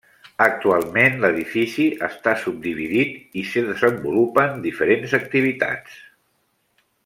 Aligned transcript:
Actualment 0.43 1.17
l'edifici 1.25 1.85
està 2.07 2.33
subdividit 2.45 3.37
i 3.43 3.45
s'hi 3.51 3.63
desenvolupen 3.69 4.59
diferents 4.65 5.15
activitats. 5.23 6.03